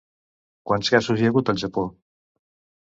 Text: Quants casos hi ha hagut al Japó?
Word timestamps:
Quants 0.71 0.89
casos 0.95 1.21
hi 1.23 1.29
ha 1.29 1.31
hagut 1.35 1.55
al 1.55 1.63
Japó? 1.67 1.87